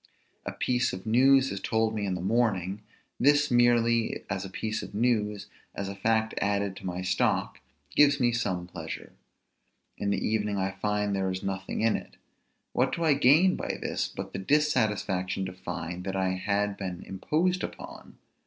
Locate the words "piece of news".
0.51-1.51, 4.49-5.45